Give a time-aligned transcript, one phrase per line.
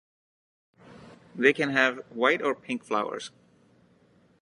[1.35, 3.29] They can have white or pink flowers.